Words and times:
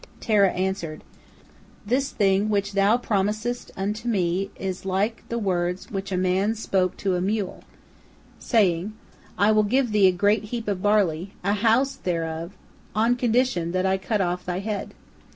Terah 0.19 0.51
answered: 0.53 1.03
"This 1.85 2.09
thing 2.09 2.49
which 2.49 2.71
thou 2.73 2.97
promisest 2.97 3.69
unto 3.77 4.07
me 4.07 4.49
is 4.55 4.83
like 4.83 5.23
the 5.29 5.37
words 5.37 5.91
which 5.91 6.11
a 6.11 6.17
man 6.17 6.55
spoke 6.55 6.97
to 6.97 7.15
a 7.15 7.21
mule, 7.21 7.63
saying, 8.39 8.93
'I 9.37 9.51
will 9.51 9.61
give 9.61 9.91
thee 9.91 10.07
a 10.07 10.11
great 10.11 10.45
heap 10.45 10.67
of 10.67 10.81
barley, 10.81 11.33
a 11.43 11.53
houseful 11.53 12.01
thereof, 12.03 12.53
on 12.95 13.15
condition 13.15 13.73
that 13.73 13.85
I 13.85 13.99
cut 13.99 14.21
off 14.21 14.43
thy 14.43 14.57
head!' 14.57 14.95